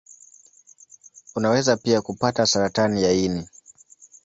Unaweza 1.35 1.77
pia 1.77 2.01
kupata 2.01 2.45
saratani 2.45 3.03
ya 3.03 3.11
ini. 3.11 3.47